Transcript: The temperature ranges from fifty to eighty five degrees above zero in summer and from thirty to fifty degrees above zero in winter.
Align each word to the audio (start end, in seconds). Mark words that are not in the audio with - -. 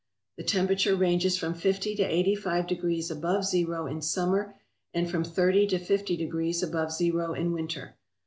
The 0.37 0.43
temperature 0.43 0.95
ranges 0.95 1.37
from 1.37 1.53
fifty 1.53 1.95
to 1.95 2.01
eighty 2.01 2.33
five 2.33 2.65
degrees 2.65 3.11
above 3.11 3.45
zero 3.45 3.85
in 3.85 4.01
summer 4.01 4.55
and 4.95 5.07
from 5.07 5.23
thirty 5.23 5.67
to 5.67 5.77
fifty 5.77 6.17
degrees 6.17 6.63
above 6.63 6.91
zero 6.91 7.35
in 7.35 7.51
winter. 7.51 7.95